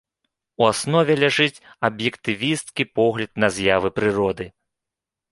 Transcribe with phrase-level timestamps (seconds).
[0.61, 4.49] У аснове ляжыць аб'ектывісцкі погляд на з'явы прыроды.